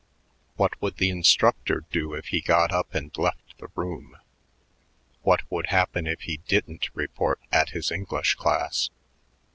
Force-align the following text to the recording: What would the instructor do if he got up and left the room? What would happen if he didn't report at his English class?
What 0.55 0.81
would 0.81 0.97
the 0.97 1.11
instructor 1.11 1.85
do 1.91 2.15
if 2.15 2.29
he 2.29 2.41
got 2.41 2.71
up 2.71 2.95
and 2.95 3.15
left 3.19 3.59
the 3.59 3.67
room? 3.75 4.17
What 5.21 5.41
would 5.51 5.67
happen 5.67 6.07
if 6.07 6.21
he 6.21 6.37
didn't 6.47 6.89
report 6.95 7.39
at 7.51 7.69
his 7.69 7.91
English 7.91 8.33
class? 8.33 8.89